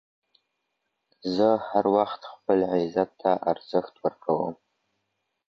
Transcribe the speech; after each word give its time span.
زه 1.35 1.49
هر 1.69 1.85
وخت 1.95 2.21
خپل 2.33 2.59
عزت 2.73 3.09
ته 3.21 3.31
ارزښت 3.51 3.93
ورکوم. 4.03 4.53